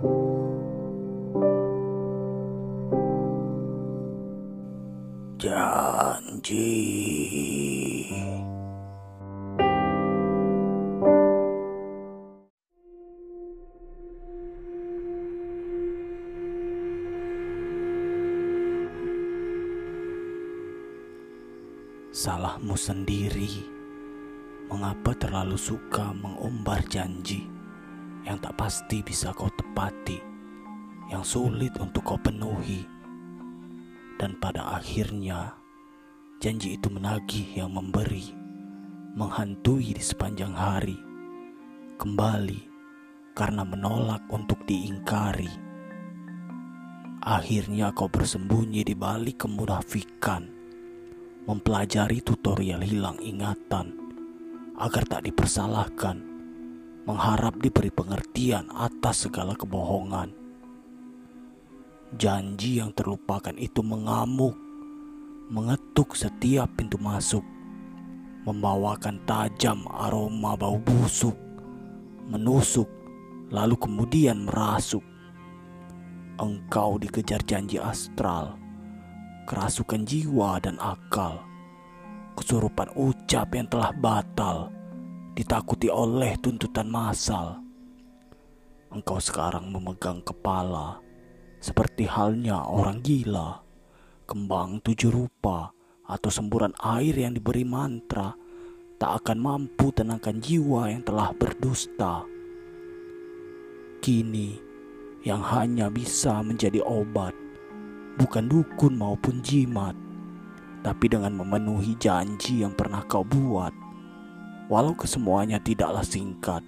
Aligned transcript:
Janji. 0.00 0.16
Salahmu 22.16 22.72
sendiri. 22.72 23.68
Mengapa 24.72 25.12
terlalu 25.12 25.60
suka 25.60 26.16
mengumbar 26.16 26.80
janji 26.88 27.59
yang 28.30 28.38
tak 28.38 28.54
pasti 28.54 29.02
bisa 29.02 29.34
kau 29.34 29.50
tepati, 29.50 30.22
yang 31.10 31.26
sulit 31.26 31.74
untuk 31.82 32.14
kau 32.14 32.20
penuhi, 32.22 32.86
dan 34.22 34.38
pada 34.38 34.78
akhirnya 34.78 35.50
janji 36.38 36.78
itu 36.78 36.86
menagih 36.86 37.58
yang 37.58 37.74
memberi, 37.74 38.30
menghantui 39.18 39.98
di 39.98 39.98
sepanjang 39.98 40.54
hari, 40.54 40.94
kembali 41.98 42.70
karena 43.34 43.66
menolak 43.66 44.22
untuk 44.30 44.62
diingkari. 44.62 45.50
Akhirnya 47.26 47.90
kau 47.90 48.06
bersembunyi 48.06 48.86
di 48.86 48.94
balik 48.94 49.42
kemunafikan, 49.42 50.46
mempelajari 51.50 52.22
tutorial 52.22 52.86
hilang 52.86 53.18
ingatan 53.18 53.90
agar 54.78 55.02
tak 55.02 55.26
dipersalahkan, 55.26 56.29
mengharap 57.10 57.58
diberi 57.58 57.90
pengertian 57.90 58.70
atas 58.70 59.26
segala 59.26 59.58
kebohongan. 59.58 60.30
Janji 62.14 62.78
yang 62.78 62.94
terlupakan 62.94 63.50
itu 63.58 63.82
mengamuk, 63.82 64.54
mengetuk 65.50 66.14
setiap 66.14 66.70
pintu 66.78 67.02
masuk, 67.02 67.42
membawakan 68.46 69.18
tajam 69.26 69.90
aroma 69.90 70.54
bau 70.54 70.78
busuk, 70.78 71.34
menusuk, 72.30 72.86
lalu 73.50 73.74
kemudian 73.74 74.46
merasuk. 74.46 75.02
Engkau 76.38 76.94
dikejar 77.02 77.42
janji 77.42 77.82
astral, 77.82 78.54
kerasukan 79.50 80.06
jiwa 80.06 80.62
dan 80.62 80.78
akal 80.78 81.42
kesurupan 82.40 82.88
ucap 82.96 83.52
yang 83.52 83.68
telah 83.68 83.92
batal, 83.92 84.72
ditakuti 85.34 85.86
oleh 85.86 86.34
tuntutan 86.42 86.90
masal. 86.90 87.62
Engkau 88.90 89.22
sekarang 89.22 89.70
memegang 89.70 90.18
kepala, 90.26 90.98
seperti 91.62 92.10
halnya 92.10 92.66
orang 92.66 92.98
gila, 92.98 93.62
kembang 94.26 94.82
tujuh 94.82 95.14
rupa, 95.14 95.70
atau 96.10 96.26
semburan 96.26 96.74
air 96.82 97.14
yang 97.14 97.38
diberi 97.38 97.62
mantra, 97.62 98.34
tak 98.98 99.22
akan 99.22 99.38
mampu 99.38 99.94
tenangkan 99.94 100.42
jiwa 100.42 100.90
yang 100.90 101.06
telah 101.06 101.30
berdusta. 101.30 102.26
Kini, 104.02 104.58
yang 105.22 105.40
hanya 105.40 105.86
bisa 105.86 106.42
menjadi 106.42 106.82
obat, 106.82 107.36
bukan 108.18 108.50
dukun 108.50 108.98
maupun 108.98 109.38
jimat, 109.40 109.94
tapi 110.82 111.06
dengan 111.06 111.38
memenuhi 111.38 111.94
janji 111.94 112.66
yang 112.66 112.74
pernah 112.74 113.06
kau 113.06 113.22
buat. 113.22 113.72
Walau 114.70 114.94
kesemuanya 114.94 115.58
tidaklah 115.58 116.06
singkat, 116.06 116.62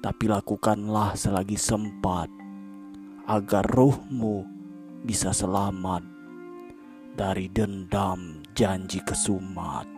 tapi 0.00 0.32
lakukanlah 0.32 1.12
selagi 1.12 1.60
sempat, 1.60 2.32
agar 3.28 3.68
ruhmu 3.68 4.48
bisa 5.04 5.28
selamat 5.28 6.00
dari 7.12 7.52
dendam 7.52 8.40
janji 8.56 9.04
kesumat. 9.04 9.91